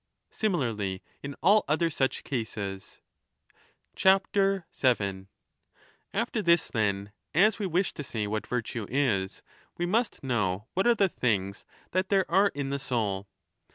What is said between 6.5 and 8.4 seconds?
then, as we wish to say